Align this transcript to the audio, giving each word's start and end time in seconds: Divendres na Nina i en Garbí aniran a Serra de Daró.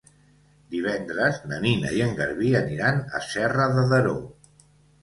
Divendres 0.75 1.37
na 1.51 1.59
Nina 1.67 1.93
i 1.99 2.01
en 2.09 2.17
Garbí 2.23 2.51
aniran 2.63 3.01
a 3.21 3.23
Serra 3.31 3.71
de 3.79 3.89
Daró. 3.95 4.17